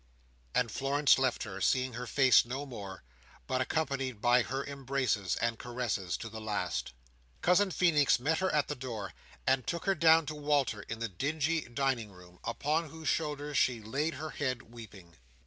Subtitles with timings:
[0.55, 3.03] And Florence left her, seeing her face no more,
[3.45, 6.91] but accompanied by her embraces and caresses to the last.
[7.43, 9.13] Cousin Feenix met her at the door,
[9.45, 13.79] and took her down to Walter in the dingy dining room, upon whose shoulder she
[13.79, 15.17] laid her head weeping.